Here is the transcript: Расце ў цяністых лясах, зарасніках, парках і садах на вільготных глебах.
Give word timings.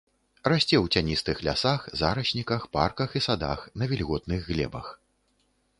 Расце 0.51 0.77
ў 0.77 0.95
цяністых 0.95 1.43
лясах, 1.47 1.85
зарасніках, 2.01 2.61
парках 2.79 3.09
і 3.19 3.25
садах 3.27 3.59
на 3.83 3.91
вільготных 3.95 4.41
глебах. 4.53 4.87